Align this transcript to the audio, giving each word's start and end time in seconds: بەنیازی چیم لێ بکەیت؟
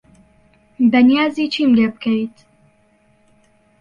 بەنیازی 0.91 1.47
چیم 1.53 1.71
لێ 1.77 1.87
بکەیت؟ 1.93 2.35